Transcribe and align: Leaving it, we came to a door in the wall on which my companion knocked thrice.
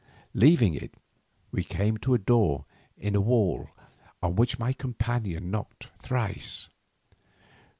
Leaving 0.33 0.73
it, 0.73 0.95
we 1.51 1.63
came 1.63 1.95
to 1.95 2.15
a 2.15 2.17
door 2.17 2.65
in 2.97 3.13
the 3.13 3.21
wall 3.21 3.69
on 4.19 4.35
which 4.35 4.57
my 4.57 4.73
companion 4.73 5.51
knocked 5.51 5.89
thrice. 5.99 6.69